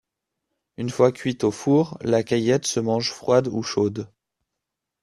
[0.77, 4.11] Une fois cuite au four, la caillette se mange froide ou chaude.